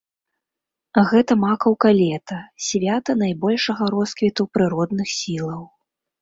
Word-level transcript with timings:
Гэта 1.09 1.35
макаўка 1.43 1.89
лета, 1.99 2.37
свята 2.69 3.11
найбольшага 3.23 3.83
росквіту 3.97 4.49
прыродных 4.57 5.13
сілаў. 5.19 5.61